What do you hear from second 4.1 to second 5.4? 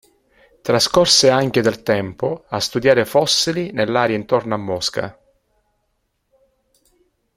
intorno a Mosca.